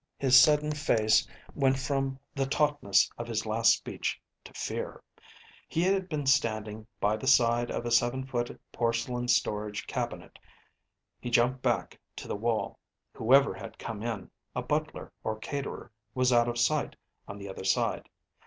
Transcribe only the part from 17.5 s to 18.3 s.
side.